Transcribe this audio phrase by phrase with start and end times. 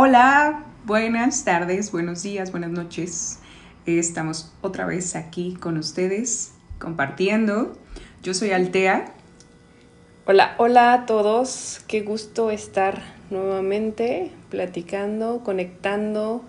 [0.00, 3.40] Hola, buenas tardes, buenos días, buenas noches.
[3.84, 7.76] Estamos otra vez aquí con ustedes compartiendo.
[8.22, 9.12] Yo soy Altea.
[10.24, 11.80] Hola, hola a todos.
[11.88, 16.44] Qué gusto estar nuevamente platicando, conectando,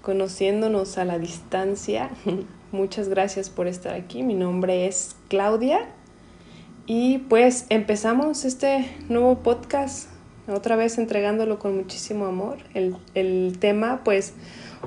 [0.00, 2.08] conociéndonos a la distancia.
[2.72, 4.22] Muchas gracias por estar aquí.
[4.22, 5.80] Mi nombre es Claudia.
[6.86, 10.15] Y pues empezamos este nuevo podcast
[10.48, 12.58] otra vez entregándolo con muchísimo amor.
[12.74, 14.34] El, tema, pues,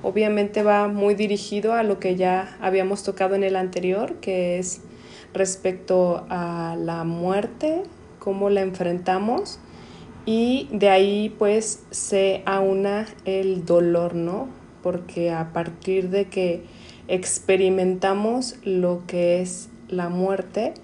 [0.04, 4.82] obviamente va muy dirigido a lo que ya habíamos tocado en el anterior, que es
[5.34, 7.84] respecto a la muerte,
[8.20, 9.60] cómo la enfrentamos
[10.26, 14.48] y de ahí pues se aúna el dolor, ¿no?
[14.84, 16.64] Porque a partir de que
[17.08, 20.76] experimentamos lo que es la muerte,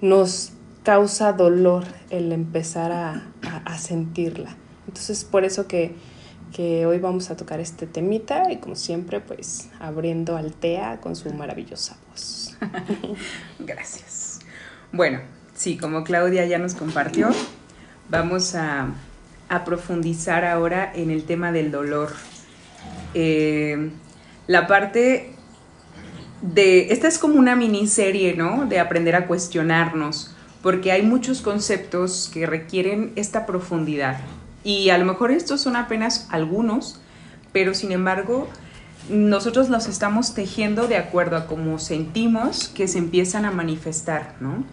[0.00, 0.52] nos
[0.88, 4.56] causa dolor el empezar a, sentirla.
[4.86, 5.94] Entonces, por eso que,
[6.86, 11.30] hoy vamos a tocar este temita y como siempre, pues abriendo al TEA con su
[11.34, 12.56] maravillosa voz.
[13.58, 14.38] Gracias.
[14.90, 15.20] Bueno,
[15.52, 17.28] sí, como Claudia ya nos compartió,
[18.08, 18.94] vamos a,
[19.66, 22.14] profundizar ahora en el tema del dolor.
[23.12, 23.90] Eh,
[24.46, 25.34] la parte
[26.40, 28.64] de, esta es como una miniserie, ¿no?
[28.64, 34.18] De aprender a cuestionarnos porque hay muchos conceptos que requieren esta profundidad.
[34.64, 37.00] Y a lo mejor estos son apenas algunos,
[37.52, 38.48] pero sin embargo
[39.08, 44.64] nosotros los estamos tejiendo de acuerdo a cómo sentimos que se empiezan a manifestar, ¿no?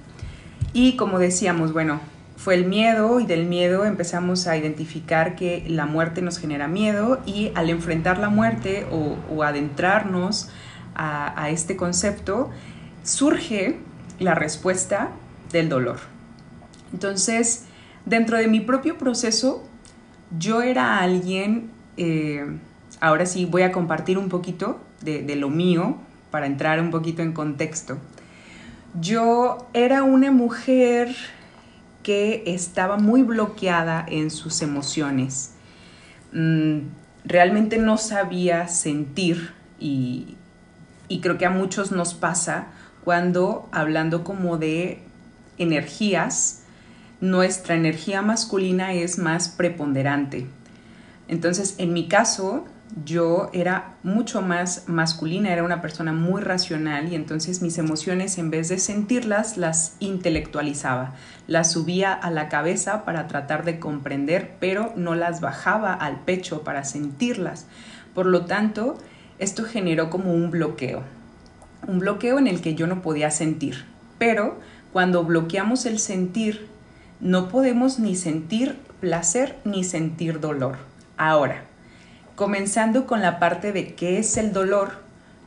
[0.74, 2.02] Y como decíamos, bueno,
[2.36, 7.22] fue el miedo y del miedo empezamos a identificar que la muerte nos genera miedo
[7.26, 10.50] y al enfrentar la muerte o, adentrarnos
[10.96, 12.50] a, a este concepto,
[13.04, 13.78] surge
[14.20, 15.12] la respuesta
[15.56, 16.00] del dolor.
[16.92, 17.64] Entonces,
[18.06, 19.64] dentro de mi propio proceso,
[20.38, 22.46] yo era alguien, eh,
[23.00, 25.98] ahora sí voy a compartir un poquito de, lo mío
[26.30, 27.98] para entrar un poquito en contexto.
[29.00, 31.16] Yo era una mujer
[32.04, 35.54] que estaba muy bloqueada en sus emociones.
[36.34, 36.80] Mm,
[37.24, 40.36] realmente no sabía sentir y,
[41.22, 42.68] creo que a muchos nos pasa
[43.04, 45.02] cuando hablando como de
[45.58, 46.64] energías,
[47.22, 50.48] nuestra energía masculina es más preponderante.
[51.28, 52.66] Entonces, en mi caso,
[53.04, 58.52] yo era mucho más masculina, era una persona muy racional y entonces mis emociones en
[58.52, 61.14] vez de sentirlas, las intelectualizaba,
[61.48, 66.64] las subía a la cabeza para tratar de comprender, pero no las bajaba al pecho
[66.64, 67.66] para sentirlas.
[68.14, 68.98] Por lo tanto,
[69.40, 71.04] esto generó como un bloqueo,
[71.88, 73.86] un bloqueo en el que yo no podía sentir,
[74.20, 74.60] pero
[74.96, 76.70] cuando bloqueamos el sentir,
[77.20, 80.78] no podemos ni sentir placer ni sentir dolor.
[81.18, 81.66] Ahora,
[82.38, 84.94] comenzando con la parte de qué es el dolor,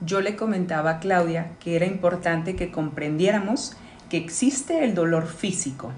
[0.03, 3.75] yo le comentaba a Claudia que era importante que comprendiéramos
[4.11, 5.93] que existe el dolor físico.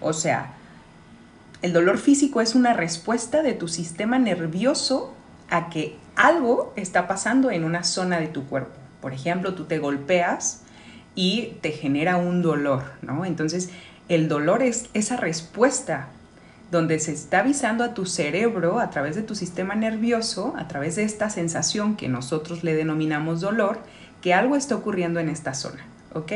[0.00, 0.54] O sea,
[1.62, 5.14] el dolor físico es una respuesta de tu sistema nervioso
[5.48, 8.74] a que algo está pasando en una zona de tu cuerpo.
[9.00, 10.62] Por ejemplo, tú te golpeas
[11.14, 13.24] y te genera un dolor, ¿no?
[13.24, 13.70] Entonces,
[14.08, 16.08] el dolor es esa respuesta
[16.70, 20.96] donde se está avisando a tu cerebro a través de tu sistema nervioso, a través
[20.96, 23.80] de esta sensación que nosotros le denominamos dolor,
[24.22, 25.84] que algo está ocurriendo en esta zona,
[26.14, 26.32] ¿ok?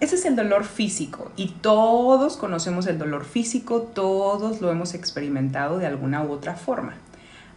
[0.00, 5.78] Ese es el dolor físico y todos conocemos el dolor físico, todos lo hemos experimentado
[5.78, 6.94] de alguna u otra forma.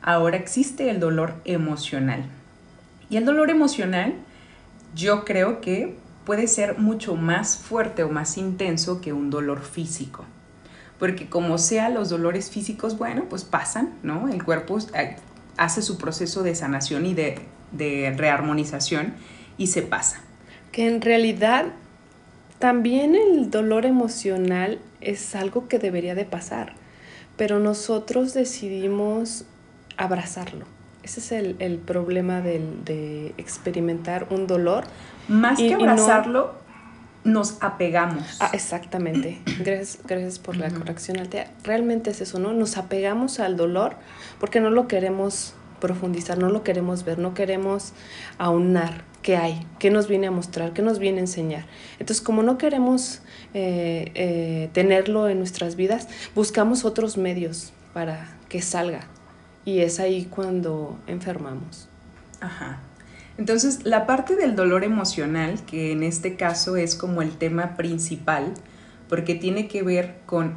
[0.02, 2.26] Ahora existe el dolor emocional.
[3.10, 4.14] Y el dolor emocional
[4.94, 5.96] yo creo que
[6.26, 10.26] puede ser mucho más fuerte o más intenso que un dolor físico.
[11.00, 14.28] Porque como sea los dolores físicos, bueno, pues pasan, ¿no?
[14.28, 15.18] El cuerpo eh,
[15.58, 17.40] hace su proceso de sanación y de,
[17.72, 19.14] de rearmonización
[19.58, 20.22] y se pasa.
[20.72, 21.68] Que en realidad
[22.60, 26.74] también el dolor emocional es algo que debería de pasar,
[27.38, 29.46] pero nosotros decidimos
[29.98, 30.66] abrazarlo.
[31.04, 31.32] Ese es
[31.62, 34.86] el, problema de experimentar un dolor.
[35.28, 36.54] Más que abrazarlo,
[37.24, 38.38] nos apegamos.
[38.40, 39.42] Ah, exactamente.
[39.60, 41.52] Gracias, gracias por la corrección, Altea.
[41.64, 42.54] Realmente es eso, ¿no?
[42.54, 43.96] Nos apegamos al dolor
[44.40, 47.94] porque no lo queremos profundizar, no lo queremos ver, no queremos
[48.38, 51.66] aunar qué hay, qué nos viene a mostrar, qué nos viene a enseñar.
[52.00, 53.22] Entonces, como no queremos
[53.54, 59.08] eh, eh, tenerlo en nuestras vidas, buscamos otros medios para que salga
[59.66, 61.90] y es ahí cuando enfermamos.
[62.40, 62.80] Ajá.
[63.38, 68.54] Entonces, la parte del dolor emocional, que en este caso es como el tema principal,
[69.10, 70.56] porque tiene que ver con,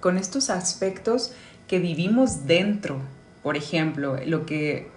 [0.00, 1.32] con estos aspectos
[1.68, 3.00] que vivimos dentro
[3.42, 4.88] Por ejemplo, lo que,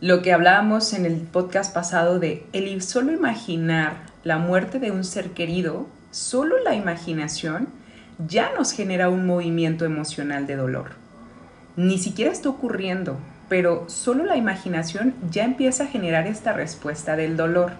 [0.00, 5.04] lo que hablábamos en el podcast pasado de el solo imaginar la muerte de un
[5.04, 7.68] ser querido, solo la imaginación
[8.26, 10.92] ya nos genera un movimiento emocional de dolor.
[11.76, 17.36] Ni siquiera está ocurriendo, pero solo la imaginación ya empieza a generar esta respuesta del
[17.36, 17.72] dolor.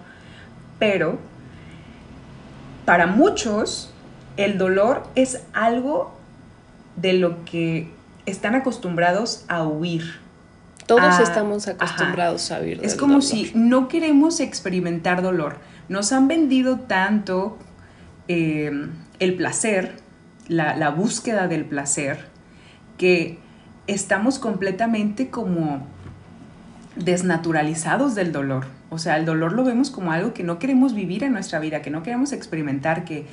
[0.79, 1.17] Pero
[2.85, 3.91] para muchos
[4.37, 6.15] el dolor es algo
[6.95, 7.89] de lo que
[8.25, 10.19] están acostumbrados a huir.
[10.85, 12.79] Todos estamos acostumbrados a huir.
[12.83, 15.57] es como si no queremos experimentar dolor.
[15.89, 17.57] Nos han vendido tanto
[18.27, 18.71] eh,
[19.19, 19.95] el placer,
[20.47, 22.27] la, la búsqueda del placer,
[22.97, 23.39] que
[23.87, 25.85] estamos completamente como
[26.95, 28.65] desnaturalizados del dolor.
[28.89, 31.81] O sea, el dolor lo vemos como algo que no queremos vivir en nuestra vida,
[31.81, 33.25] que no queremos experimentar, que,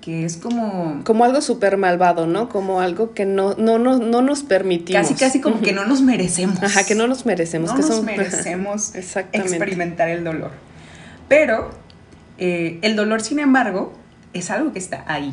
[0.00, 1.02] que es como...
[1.04, 2.48] Como algo súper malvado, ¿no?
[2.48, 5.02] Como algo que no, no, no, no nos permitimos.
[5.02, 6.62] Casi, casi como que no nos merecemos.
[6.62, 7.70] Ajá, que no nos merecemos.
[7.70, 8.94] No que nos merecemos
[9.32, 10.50] experimentar el dolor.
[11.28, 11.70] Pero
[12.38, 13.92] eh, el dolor, sin embargo,
[14.32, 15.32] es algo que está ahí.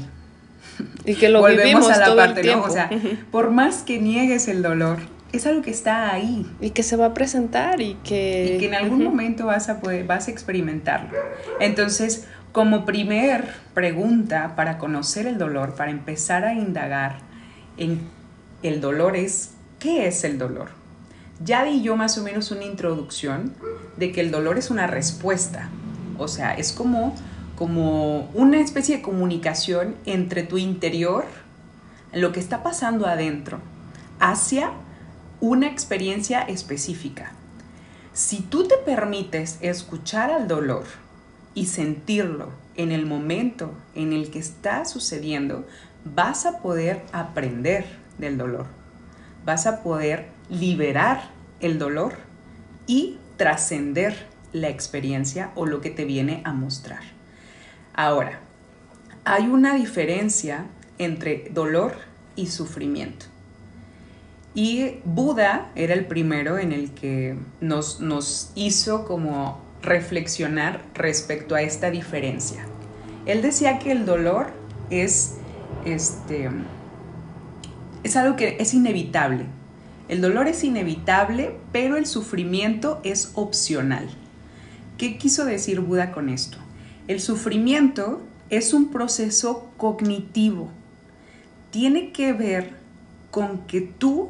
[1.05, 2.63] Y que lo Volvemos a la parte, ¿no?
[2.63, 2.89] O sea,
[3.31, 4.97] por más que niegues el dolor,
[5.31, 6.45] es algo que está ahí.
[6.59, 8.55] Y que se va a presentar y que...
[8.55, 11.17] Y que en algún momento vas a, poder, vas a experimentarlo.
[11.59, 17.19] Entonces, como primer pregunta para conocer el dolor, para empezar a indagar
[17.77, 18.01] en
[18.63, 20.69] el dolor es, ¿qué es el dolor?
[21.43, 23.53] Ya di yo más o menos una introducción
[23.97, 25.69] de que el dolor es una respuesta,
[26.17, 27.15] o sea, es como,
[27.61, 31.25] como una especie de comunicación entre tu interior,
[32.11, 33.59] lo que está pasando adentro,
[34.19, 34.71] hacia
[35.41, 37.33] una experiencia específica.
[38.13, 40.85] Si tú te permites escuchar al dolor,
[41.53, 45.67] y sentirlo en el momento en el que está sucediendo,
[46.03, 47.85] vas a poder aprender
[48.17, 48.65] del dolor.
[49.45, 51.29] Vas a poder liberar
[51.59, 52.15] el dolor
[52.87, 54.15] y trascender
[54.51, 57.20] la experiencia o lo que te viene a mostrar.
[58.03, 58.39] Ahora,
[59.25, 60.65] hay una diferencia
[60.97, 61.93] entre dolor
[62.35, 63.27] y sufrimiento.
[64.55, 71.61] Y Buda era el primero en el que nos, nos hizo como reflexionar respecto a
[71.61, 72.65] esta diferencia.
[73.27, 74.47] Él decía que el dolor
[74.89, 75.35] es,
[75.85, 76.49] este,
[78.01, 79.45] es algo que es inevitable.
[80.09, 84.09] El dolor es inevitable, pero el sufrimiento es opcional.
[84.97, 86.57] ¿Qué quiso decir Buda con esto?
[87.07, 90.69] El sufrimiento es un proceso cognitivo.
[91.71, 92.73] Tiene que ver
[93.31, 94.29] con que tú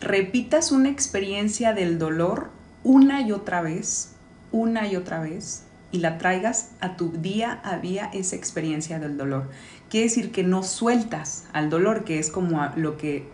[0.00, 2.50] repitas una experiencia del dolor
[2.82, 4.14] una y otra vez
[4.54, 9.16] una y otra vez y la traigas a tu día a día esa experiencia del
[9.16, 9.50] dolor.
[9.90, 13.26] Quiere decir que no sueltas al dolor, que es como lo que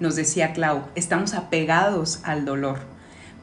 [0.00, 2.80] nos decía Clau, estamos apegados al dolor.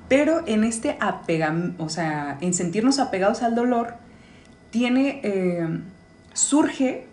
[0.10, 3.96] Pero en este apega, o sea, en sentirnos apegados al dolor,
[4.74, 5.68] tiene, eh,
[6.34, 7.06] surge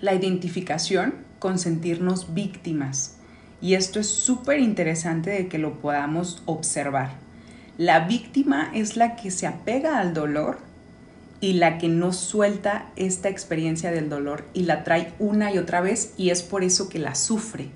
[0.00, 3.16] la identificación con sentirnos víctimas.
[3.60, 7.14] Y esto es súper interesante de que lo podamos observar.
[7.78, 10.58] La víctima es la que se apega al dolor
[11.40, 15.80] y la que no suelta esta experiencia del dolor y la trae una y otra
[15.80, 17.70] vez y es por eso que la sufre.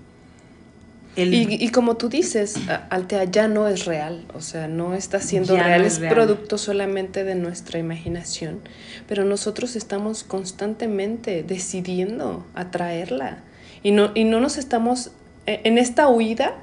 [1.24, 2.54] Y, como tú dices,
[2.90, 7.34] Altea ya no es real, o sea, no está siendo real, es, producto solamente de
[7.34, 8.60] nuestra imaginación,
[9.08, 13.38] pero nosotros estamos constantemente decidiendo atraerla.
[13.82, 15.10] Y no, y no nos estamos,
[15.46, 16.54] e, en esta huida,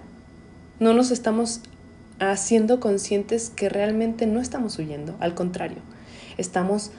[0.80, 1.60] no nos estamos
[2.20, 5.80] haciendo conscientes que realmente no estamos huyendo, al contrario,
[6.38, 6.92] estamos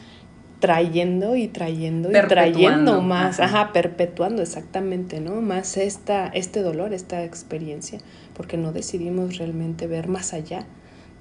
[0.61, 3.73] trayendo y trayendo y trayendo más, ajá.
[3.73, 5.41] perpetuando exactamente, ¿no?
[5.43, 7.99] Más esta, este dolor, esta experiencia,
[8.35, 10.67] porque no decidimos realmente ver más allá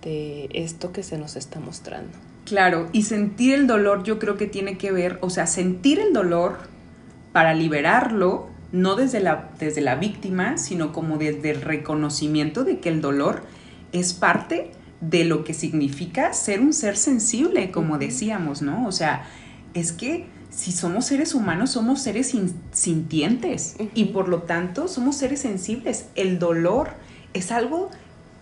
[0.01, 2.11] de esto que se nos está mostrando.
[2.45, 6.13] Claro, y sentir el dolor yo creo que tiene que ver, o sea, sentir el
[6.13, 6.57] dolor
[7.33, 12.89] para liberarlo, no desde la, desde la víctima, sino como desde el reconocimiento de que
[12.89, 13.41] el dolor
[13.91, 14.71] es parte de
[15.11, 18.87] lo que significa ser un ser sensible, como decíamos, ¿no?
[18.87, 19.27] O sea,
[19.73, 22.33] es que si somos seres humanos, somos seres
[22.71, 26.07] sintientes y por lo tanto somos seres sensibles.
[26.15, 26.91] El dolor
[27.33, 27.89] es algo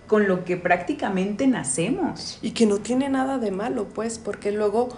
[0.07, 2.37] con lo que prácticamente nacemos.
[2.41, 4.89] Y que no tiene nada de malo, pues, porque luego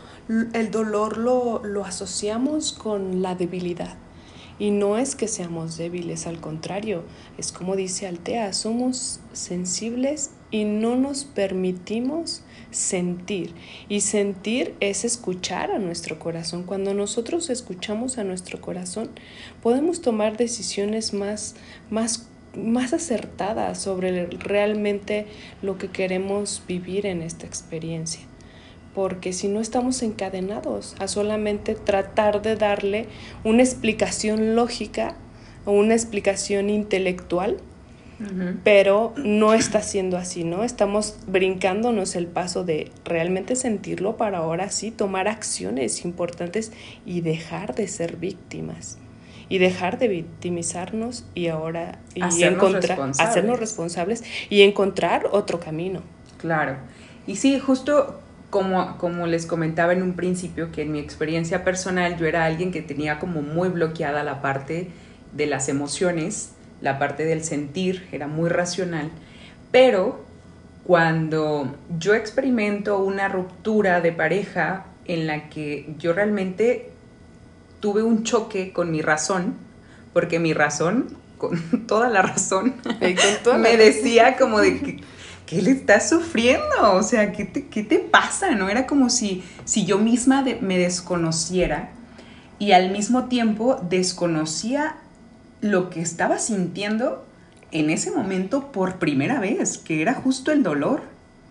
[0.54, 3.96] el dolor lo, lo asociamos con la debilidad.
[4.60, 7.04] Y no es que seamos débiles, al contrario,
[7.38, 13.54] es como dice Altea, somos sensibles y no nos permitimos sentir.
[13.90, 16.64] Y sentir es escuchar a nuestro corazón.
[16.64, 19.10] Cuando nosotros escuchamos a nuestro corazón,
[19.62, 21.56] podemos tomar decisiones más,
[21.90, 25.28] más más acertada sobre realmente
[25.62, 28.22] lo que queremos vivir en esta experiencia.
[28.94, 33.08] Porque si no estamos encadenados a solamente tratar de darle
[33.44, 35.18] una explicación lógica
[35.66, 37.58] o una explicación intelectual,
[38.64, 40.64] pero no está siendo así, ¿no?
[40.64, 46.72] Estamos brincándonos el paso de realmente sentirlo para ahora sí tomar acciones importantes
[47.06, 48.98] y dejar de ser víctimas
[49.50, 53.20] y dejar de victimizarnos y ahora y hacernos encontrar responsables.
[53.20, 56.02] hacernos responsables y encontrar otro camino.
[56.38, 56.78] Claro.
[57.28, 58.20] Y sí, justo
[58.50, 62.72] como, como les comentaba en un principio, que en mi experiencia personal yo era alguien
[62.72, 64.90] que tenía como muy bloqueada la parte
[65.34, 69.12] de las emociones, la parte del sentir, era muy racional,
[69.72, 70.24] pero
[70.86, 76.91] cuando yo experimento una ruptura de pareja en la que yo realmente
[77.79, 79.55] tuve un choque con mi razón,
[80.13, 82.75] porque mi razón, con toda la razón,
[83.60, 85.01] me decía como de que,
[85.46, 86.94] ¿qué le estás sufriendo?
[86.94, 88.51] O sea, ¿qué te, qué te pasa?
[88.51, 88.70] ¿No?
[88.70, 91.89] Era como si, si yo misma de, me desconociera
[92.60, 94.98] y al mismo tiempo desconocía
[95.62, 97.26] lo que estaba sintiendo
[97.72, 101.02] en ese momento por primera vez, que era justo el dolor.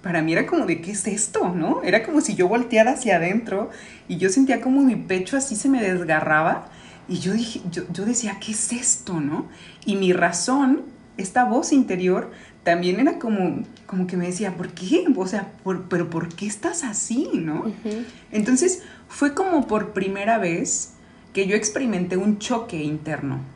[0.03, 1.49] Para mí era como de, ¿qué es esto?
[1.55, 1.83] ¿No?
[1.83, 3.71] Era como si yo volteara hacia adentro
[4.09, 6.69] y yo sentía como mi pecho así se me desgarraba
[7.09, 9.21] y yo, dije, yo, yo decía, ¿qué es esto?
[9.21, 9.49] ¿No?
[9.85, 10.83] Y mi razón,
[11.17, 12.31] esta voz interior,
[12.63, 15.05] también era como, como que me decía, ¿por qué?
[15.15, 17.29] O sea, ¿por, pero ¿por qué estás así?
[17.35, 17.61] ¿No?
[17.61, 18.05] Uh -huh.
[18.33, 20.95] Entonces fue como por primera vez
[21.35, 23.54] que yo experimenté un choque interno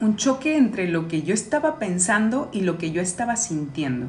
[0.00, 4.06] un choque entre lo que yo estaba pensando y lo que yo estaba sintiendo.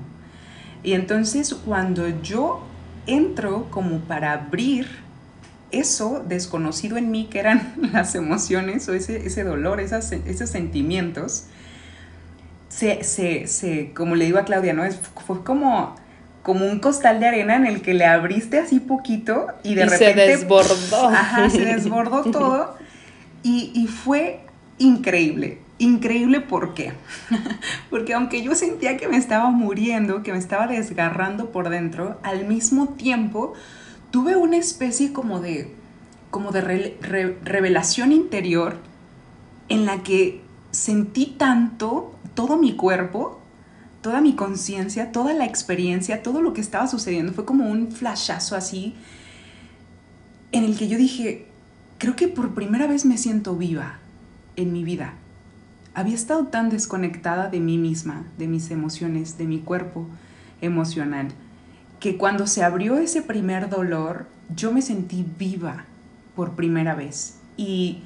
[0.84, 2.62] Y entonces cuando yo
[3.06, 4.88] entro como para abrir
[5.72, 11.46] eso desconocido en mí, que eran las emociones o ese, ese dolor, esas, esos sentimientos,
[12.70, 14.84] se, se, se, como le digo a Claudia, ¿no?
[14.84, 15.96] Es, fue como,
[16.44, 19.86] como un costal de arena en el que le abriste así poquito y de y
[19.86, 20.26] repente...
[20.26, 21.08] Se desbordó.
[21.08, 22.76] Ajá, se desbordó todo.
[23.42, 24.42] Y, y fue
[24.78, 25.60] increíble.
[25.80, 26.94] Increíble, ¿por qué?
[27.92, 32.48] Porque aunque yo sentía que me estaba muriendo, que me estaba desgarrando por dentro, al
[32.48, 33.54] mismo tiempo
[34.10, 35.72] tuve una especie como de,
[36.32, 38.78] como de re, re, revelación interior
[39.70, 40.42] en la que
[40.72, 43.40] sentí tanto todo mi cuerpo,
[44.02, 47.34] toda mi conciencia, toda la experiencia, todo lo que estaba sucediendo.
[47.34, 48.96] Fue como un flashazo así
[50.52, 51.46] en el que yo dije,
[52.00, 54.00] creo que por primera vez me siento viva
[54.56, 55.14] en mi vida
[55.98, 60.06] había estado tan desconectada de mí misma, de mis emociones, de mi cuerpo
[60.62, 61.30] emocional,
[62.00, 65.86] que cuando se abrió ese primer dolor, yo me sentí viva
[66.36, 67.40] por primera vez.
[67.58, 68.04] Y,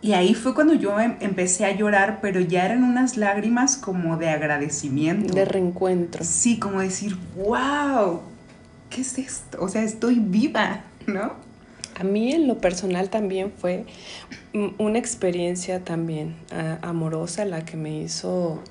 [0.00, 4.16] y ahí fue cuando yo em empecé a llorar, pero ya eran unas lágrimas como
[4.16, 5.34] de agradecimiento.
[5.34, 6.22] De reencuentro.
[6.22, 8.20] Sí, como decir, wow,
[8.90, 9.58] ¿qué es esto?
[9.60, 11.32] O sea, estoy viva, ¿no?
[11.98, 13.84] A mí en lo personal también fue
[14.78, 16.36] una experiencia también
[16.82, 18.62] amorosa la que me hizo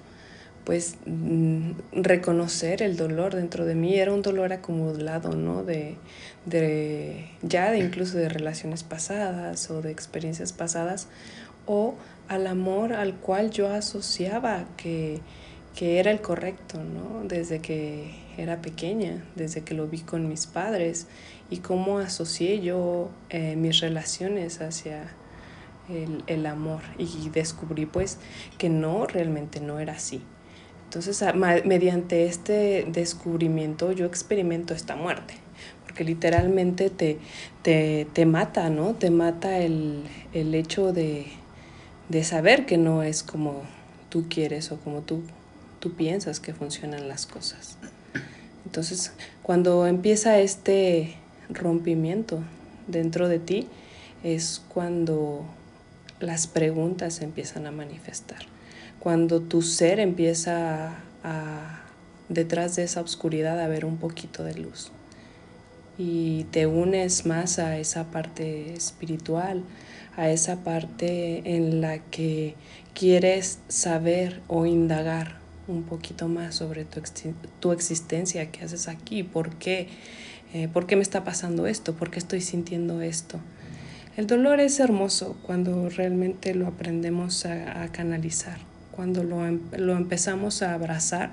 [0.63, 3.95] pues mm, reconocer el dolor dentro de mí.
[3.95, 5.97] Era un dolor acumulado no de,
[6.45, 11.07] de ya de incluso de relaciones pasadas o de experiencias pasadas
[11.65, 11.95] o
[12.27, 15.19] al amor al cual yo asociaba que,
[15.75, 20.47] que era el correcto no desde que era pequeña desde que lo vi con mis
[20.47, 21.07] padres
[21.49, 25.13] y cómo asocié yo eh, mis relaciones hacia
[25.89, 28.17] el, el, amor y descubrí pues
[28.57, 30.21] que no, realmente no era así.
[30.85, 35.35] Entonces, a, mediante este descubrimiento yo experimento esta muerte,
[35.83, 37.17] porque literalmente te,
[37.61, 38.93] te, te mata, ¿no?
[38.93, 41.27] Te mata el, el hecho de,
[42.09, 43.61] de saber que no es como
[44.09, 45.21] tú quieres o como tú,
[45.81, 47.77] tú piensas que funcionan las cosas.
[48.65, 49.11] Entonces,
[49.43, 51.15] cuando empieza este
[51.50, 52.39] rompimiento
[52.88, 53.67] dentro de ti
[54.23, 55.43] es cuando
[56.21, 58.45] las preguntas empiezan a manifestar,
[59.00, 61.81] cuando tu ser empieza a, a
[62.29, 64.91] detrás de esa oscuridad a ver un poquito de luz
[65.97, 69.63] y te unes más a esa parte espiritual,
[70.15, 72.55] a esa parte en la que
[72.93, 77.01] quieres saber o indagar un poquito más sobre tu,
[77.59, 79.87] tu existencia, qué haces aquí, por qué,
[80.53, 81.93] eh, ¿Por qué me está pasando esto?
[81.93, 83.39] ¿Por qué estoy sintiendo esto?
[84.17, 88.57] El dolor es hermoso cuando realmente lo aprendemos a, a canalizar,
[88.91, 91.31] cuando lo, lo, empezamos a abrazar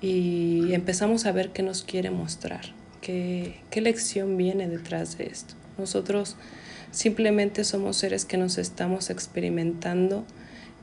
[0.00, 2.64] y empezamos a ver qué nos quiere mostrar,
[3.02, 5.54] qué, qué lección viene detrás de esto.
[5.76, 6.36] Nosotros
[6.90, 10.24] simplemente somos seres que nos estamos experimentando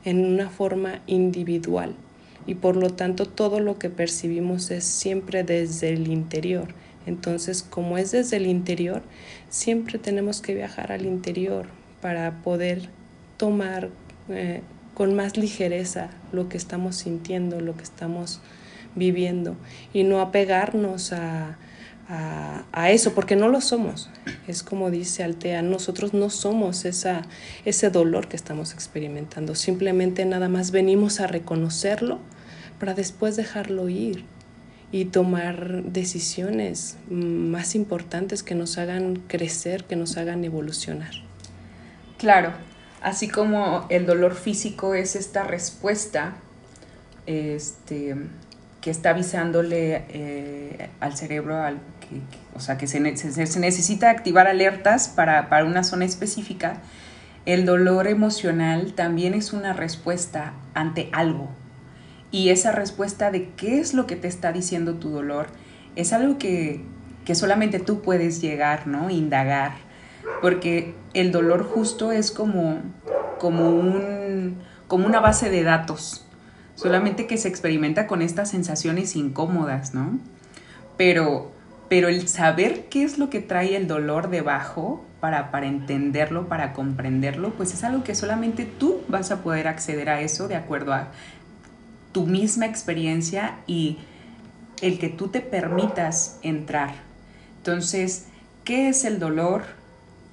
[0.04, 1.96] en una forma individual
[2.46, 6.74] y por lo tanto todo lo que percibimos es siempre desde el interior.
[7.06, 9.02] Entonces, como es desde el interior,
[9.48, 11.66] siempre tenemos que viajar al interior
[12.00, 12.88] para poder
[13.36, 13.88] tomar
[14.28, 14.60] eh,
[14.94, 18.40] con más ligereza lo que estamos sintiendo, lo que estamos
[18.94, 19.56] viviendo
[19.92, 21.56] y no apegarnos a,
[22.10, 24.10] a, eso, porque no lo somos.
[24.48, 27.22] Es como dice Altea, nosotros no somos esa,
[27.64, 32.18] ese dolor que estamos experimentando, simplemente nada más venimos a reconocerlo
[32.80, 34.24] para después dejarlo ir
[34.90, 41.12] y tomar decisiones más importantes que nos hagan crecer, que nos hagan evolucionar.
[42.18, 42.52] Claro,
[43.02, 46.34] así como el dolor físico es esta respuesta
[47.26, 48.16] este,
[48.80, 51.78] que está avisándole eh, al cerebro al
[52.54, 56.80] o sea, que se, necesita activar alertas para, para una zona específica,
[57.46, 61.48] el dolor emocional también es una respuesta ante algo.
[62.30, 65.46] Y esa respuesta de qué es lo que te está diciendo tu dolor
[65.96, 66.84] es algo que,
[67.24, 69.10] que solamente tú puedes llegar, ¿no?
[69.10, 69.72] Indagar.
[70.40, 72.78] Porque el dolor justo es como,
[73.38, 76.26] como, un, como una base de datos.
[76.74, 80.18] Solamente que se experimenta con estas sensaciones incómodas, ¿no?
[80.96, 81.52] Pero
[81.90, 86.72] pero el saber qué es lo que trae el dolor debajo para, para entenderlo, para
[86.72, 90.94] comprenderlo, pues es algo que solamente tú vas a poder acceder a eso de acuerdo
[90.94, 91.08] a
[92.12, 93.98] tu misma experiencia y
[94.80, 96.94] el que tú te permitas entrar.
[97.56, 98.26] Entonces,
[98.62, 99.64] ¿qué es el dolor?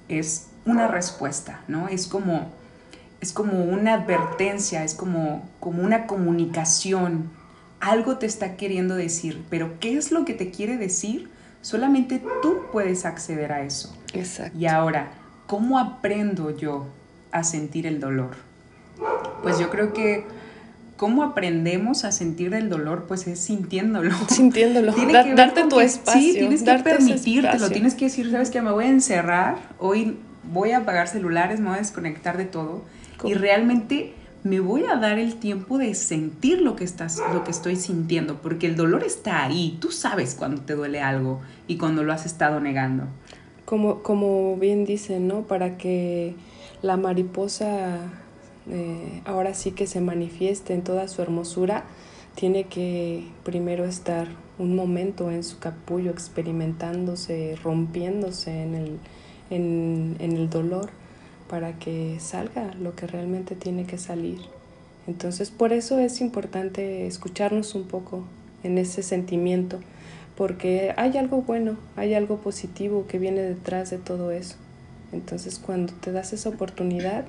[0.08, 1.88] Es una respuesta, ¿no?
[1.88, 2.52] Es como,
[3.20, 7.32] es como una advertencia, es como, como una comunicación.
[7.80, 11.36] Algo te está queriendo decir, pero ¿qué es lo que te quiere decir?
[11.60, 13.94] Solamente tú puedes acceder a eso.
[14.12, 14.56] Exacto.
[14.58, 15.10] Y ahora,
[15.46, 16.86] ¿cómo aprendo yo
[17.32, 18.30] a sentir el dolor?
[19.42, 20.24] Pues yo creo que
[20.96, 24.14] cómo aprendemos a sentir el dolor, pues es sintiéndolo.
[24.28, 24.92] Sintiéndolo.
[25.34, 26.20] darte tu espacio.
[26.20, 27.70] Sí, tienes que permitírtelo.
[27.70, 28.60] Tienes que decir, ¿sabes qué?
[28.60, 29.56] Me voy a encerrar.
[29.78, 30.18] Hoy
[30.52, 32.84] voy a apagar celulares, me voy a desconectar de todo.
[33.24, 34.14] Y realmente
[34.48, 38.40] me voy a dar el tiempo de sentir lo que estás lo que estoy sintiendo,
[38.40, 42.24] porque el dolor está ahí, tú sabes cuando te duele algo y cuando lo has
[42.24, 43.04] estado negando.
[43.66, 45.42] Como, como bien dicen, ¿no?
[45.42, 46.34] Para que
[46.80, 47.98] la mariposa
[48.70, 51.84] eh, ahora sí que se manifieste en toda su hermosura,
[52.34, 58.98] tiene que primero estar un momento en su capullo experimentándose, rompiéndose en el,
[59.50, 60.90] en, en el dolor
[61.48, 64.40] para que salga lo que realmente tiene que salir.
[65.06, 68.24] Entonces por eso es importante escucharnos un poco
[68.62, 69.80] en ese sentimiento,
[70.36, 74.56] porque hay algo bueno, hay algo positivo que viene detrás de todo eso.
[75.12, 77.24] Entonces cuando te das esa oportunidad,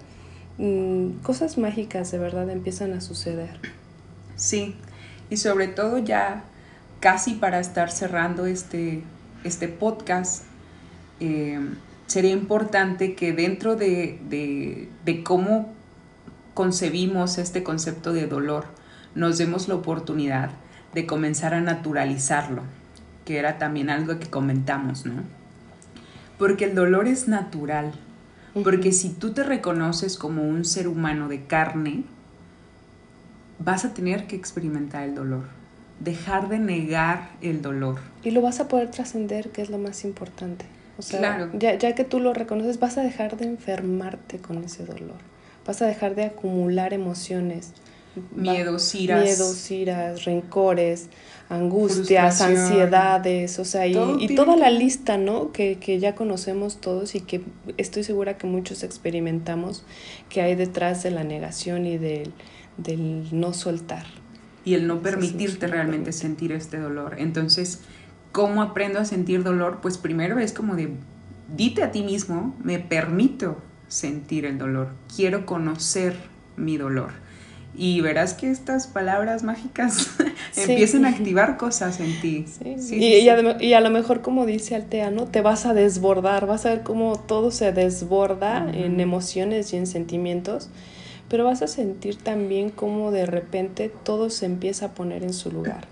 [0.57, 3.59] mm, cosas mágicas de verdad empiezan a suceder.
[4.35, 4.75] Sí,
[5.29, 6.43] y sobre todo ya
[6.99, 9.03] casi para estar cerrando este,
[9.43, 10.43] este podcast,
[11.19, 11.59] eh,
[12.09, 14.89] sería importante que dentro de,
[15.23, 15.71] cómo
[16.55, 18.65] concebimos este concepto de dolor,
[19.13, 20.49] nos demos la oportunidad
[20.95, 22.63] de comenzar a naturalizarlo,
[23.25, 25.21] que era también algo que comentamos, ¿no?
[26.39, 27.91] Porque el dolor es natural,
[28.63, 32.05] porque si tú te reconoces como un ser humano de carne,
[33.59, 35.43] vas a tener que experimentar el dolor,
[35.99, 37.99] dejar de negar el dolor.
[38.23, 40.65] Y lo vas a poder trascender, que es lo más importante.
[40.99, 44.85] O sea, ya, ya que tú lo reconoces, vas a dejar de enfermarte con ese
[44.85, 45.15] dolor.
[45.65, 47.71] Vas a dejar de acumular emociones.
[48.35, 49.23] Miedos, iras.
[49.23, 51.07] Miedos, iras, rencores,
[51.47, 55.53] angustias, ansiedades, o sea, y, y toda la lista, ¿no?
[55.53, 57.43] Que, que ya conocemos todos y que
[57.77, 59.85] estoy segura que muchos experimentamos
[60.27, 62.33] que hay detrás de la negación y del,
[62.75, 64.05] del no soltar.
[64.65, 67.15] Y el no permitirte realmente sentir este dolor.
[67.19, 67.79] Entonces,
[68.31, 69.79] ¿Cómo aprendo a sentir dolor?
[69.81, 70.91] Pues primero es como de,
[71.55, 76.15] dite a ti mismo, me permito sentir el dolor, quiero conocer
[76.55, 77.11] mi dolor.
[77.75, 80.09] Y verás que estas palabras mágicas
[80.55, 82.45] empiezan a activar cosas en ti.
[82.91, 85.25] y, a, lo mejor, como dice Altea, ¿no?
[85.25, 89.87] Te vas a desbordar, vas a ver cómo todo se desborda en emociones y en
[89.87, 90.69] sentimientos,
[91.29, 95.51] pero vas a sentir también cómo de repente todo se empieza a poner en su
[95.51, 95.87] lugar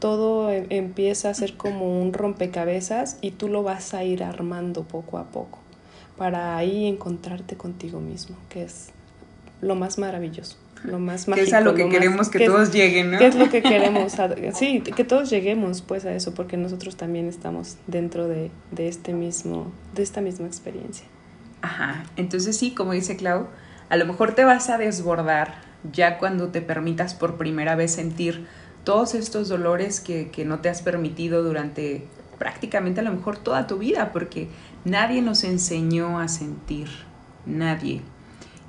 [0.00, 4.82] todo em, empieza a ser como un rompecabezas y tú lo vas a ir armando
[4.82, 5.60] poco a poco
[6.16, 8.88] para ahí encontrarte contigo mismo, que es
[9.62, 11.44] lo más maravilloso, lo más mágico.
[11.44, 13.18] Que es a lo que queremos que, todos lleguen, ¿no?
[13.18, 14.12] Que es lo que queremos,
[14.52, 19.14] sí, que todos lleguemos pues a eso, porque nosotros también estamos dentro de, de, este
[19.14, 21.06] mismo, de esta misma experiencia.
[21.62, 23.46] Ajá, entonces sí, como dice Clau,
[23.88, 25.54] a lo mejor te vas a desbordar
[25.90, 28.46] ya cuando te permitas por primera vez sentir
[28.84, 32.06] todos estos dolores que, que no te has permitido durante
[32.38, 34.48] prácticamente a lo mejor toda tu vida, porque
[34.84, 36.88] nadie nos enseñó a sentir,
[37.44, 38.00] nadie.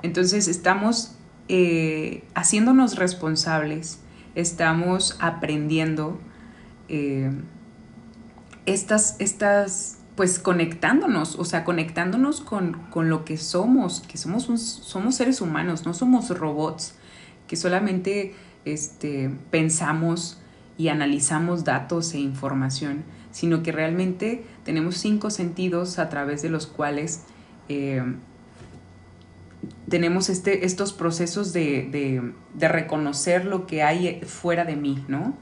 [0.03, 1.15] Entonces estamos
[1.47, 3.99] eh, haciéndonos responsables,
[4.35, 6.19] estamos aprendiendo
[6.89, 7.31] eh,
[8.65, 15.15] estas, estas, pues conectándonos, o sea, conectándonos con, con lo que somos, que somos, somos
[15.15, 16.95] seres humanos, no somos robots,
[17.47, 20.39] que solamente este, pensamos
[20.77, 26.67] y analizamos datos e información sino que realmente tenemos cinco sentidos a través de los
[26.67, 27.23] cuales
[27.69, 28.03] eh,
[29.89, 35.35] tenemos este, estos procesos de, de, reconocer lo que hay fuera de mí, ¿no?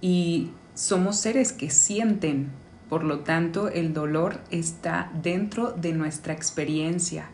[0.00, 2.50] Y somos seres que sienten,
[2.88, 7.30] por lo tanto el dolor está dentro de nuestra experiencia.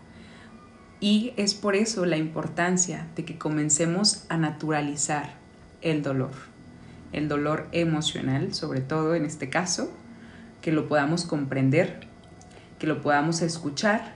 [1.00, 5.34] Y es por eso la importancia de que comencemos a naturalizar
[5.80, 6.32] el dolor
[7.12, 9.90] el dolor emocional, sobre todo en este caso,
[10.60, 12.00] que lo podamos comprender,
[12.78, 14.12] que lo podamos escuchar,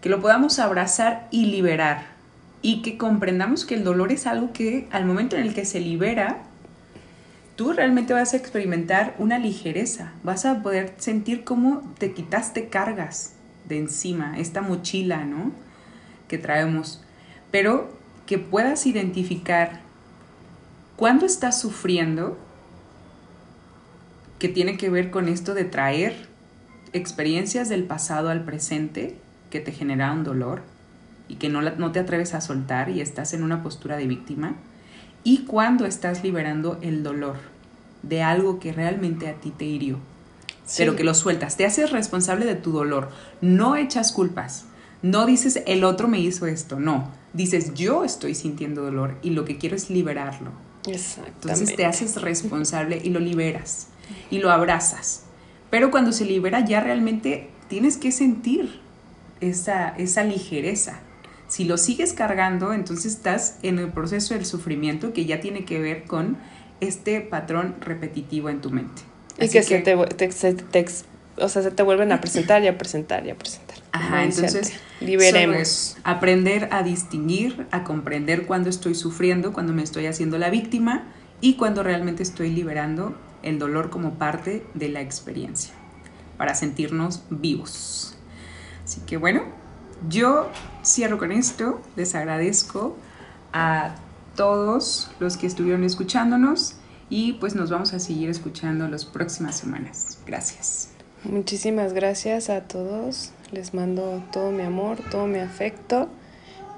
[0.00, 2.06] que lo podamos abrazar y liberar,
[2.60, 5.80] y que comprendamos que el dolor es algo que al momento en el que se
[5.80, 6.42] libera,
[7.56, 13.34] tú realmente vas a experimentar una ligereza, vas a poder sentir cómo te quitaste cargas
[13.68, 15.52] de encima, esta mochila, ¿no?
[16.32, 17.02] Que traemos,
[17.50, 17.90] pero
[18.24, 19.82] que puedas identificar
[20.96, 22.38] cuando estás sufriendo,
[24.38, 26.30] que tiene que ver con esto de traer
[26.94, 29.18] experiencias del pasado al presente
[29.50, 30.62] que te generaron dolor
[31.28, 34.54] y que no, no te atreves a soltar y estás en una postura de víctima,
[35.24, 37.36] y cuando estás liberando el dolor
[38.02, 39.98] de algo que realmente a ti te hirió,
[40.78, 43.10] pero que lo sueltas, te haces responsable de tu dolor,
[43.42, 44.64] no echas culpas,
[45.02, 49.44] no dices el otro me hizo esto, no, dices yo estoy sintiendo dolor y lo
[49.44, 50.50] que quiero es liberarlo.
[50.86, 53.88] Entonces te haces responsable y lo liberas
[54.30, 55.24] y lo abrazas.
[55.70, 58.80] Pero cuando se libera ya realmente tienes que sentir
[59.40, 61.00] esa, esa ligereza.
[61.48, 65.80] Si lo sigues cargando, entonces estás en el proceso del sufrimiento que ya tiene que
[65.80, 66.38] ver con
[66.80, 69.02] este patrón repetitivo en tu mente.
[69.38, 70.78] Y que, se te,
[71.36, 73.78] o sea, se te vuelven a presentar y a presentar y a presentar.
[73.92, 75.96] Ajá, entonces liberemos.
[76.04, 81.04] aprender a distinguir, a comprender cuando estoy sufriendo, cuando me estoy haciendo la víctima
[81.40, 85.72] y cuando realmente estoy liberando el dolor como parte de la experiencia,
[86.38, 88.16] para sentirnos vivos.
[88.84, 89.42] Así que bueno,
[90.08, 90.50] yo
[90.84, 92.96] cierro con esto, les agradezco
[93.52, 93.94] a
[94.36, 96.76] todos los que estuvieron escuchándonos
[97.10, 100.18] y pues nos vamos a seguir escuchando las próximas semanas.
[100.26, 100.92] Gracias.
[101.24, 103.30] Muchísimas gracias a todos.
[103.52, 106.08] Les mando todo mi amor, todo mi afecto.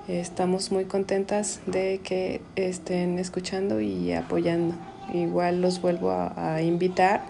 [0.06, 4.74] Estamos muy contentas de que estén escuchando y apoyando.
[5.14, 7.24] Igual los vuelvo a, invitar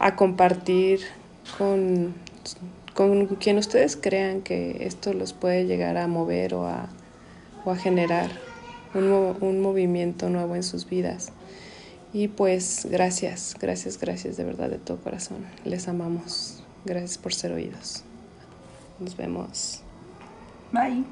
[0.00, 1.02] a compartir
[1.56, 2.14] con,
[2.94, 6.88] con, quien ustedes crean que esto los puede llegar a mover o a,
[7.64, 8.28] o a generar
[8.92, 11.30] un, un movimiento nuevo en sus vidas.
[12.12, 15.46] Y pues gracias, gracias, gracias de verdad de todo corazón.
[15.64, 16.55] Les amamos.
[16.86, 18.04] Gracias por ser oídos.
[19.00, 19.82] Nos vemos.
[20.72, 21.04] Bye.